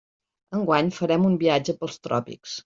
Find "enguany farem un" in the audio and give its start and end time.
0.59-1.35